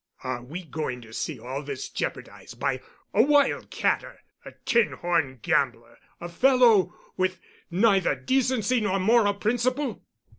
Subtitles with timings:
[0.23, 2.81] Are we going to see all this jeopardized by
[3.13, 7.39] a wild catter, a tin horn gambler, a fellow with
[7.69, 10.01] neither decency nor moral principle?